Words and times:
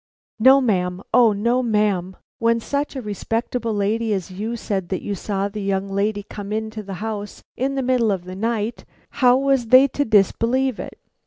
"No, 0.39 0.61
ma'am, 0.61 1.03
O 1.13 1.31
no, 1.31 1.61
ma'am. 1.61 2.15
When 2.39 2.59
such 2.59 2.95
a 2.95 3.03
respectable 3.03 3.71
lady 3.71 4.13
as 4.13 4.31
you 4.31 4.55
said 4.55 4.89
that 4.89 5.03
you 5.03 5.13
saw 5.13 5.47
the 5.47 5.61
young 5.61 5.87
lady 5.89 6.23
come 6.23 6.51
into 6.51 6.81
the 6.81 6.95
house 7.05 7.43
in 7.55 7.75
the 7.75 7.83
middle 7.83 8.11
of 8.11 8.23
the 8.25 8.35
night, 8.35 8.83
how 9.21 9.37
was 9.37 9.67
they 9.67 9.87
to 9.89 10.03
disbelieve 10.03 10.79
it. 10.79 10.97